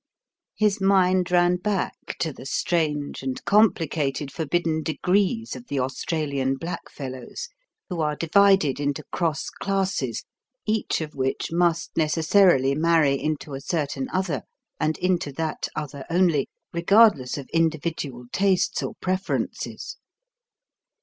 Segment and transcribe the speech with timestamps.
[0.55, 7.49] His mind ran back to the strange and complicated forbidden degrees of the Australian Blackfellows,
[7.87, 10.23] who are divided into cross classes,
[10.65, 14.41] each of which must necessarily marry into a certain other,
[14.79, 19.97] and into that other only, regardless of individual tastes or preferences.